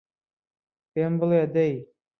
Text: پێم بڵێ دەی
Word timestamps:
پێم 0.91 1.13
بڵێ 1.19 1.41
دەی 1.55 1.75